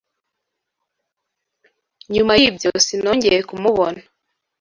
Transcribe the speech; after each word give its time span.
Nyuma 2.13 2.33
yibyo, 2.39 2.69
sinongeye 2.85 3.39
kumubona. 3.49 4.01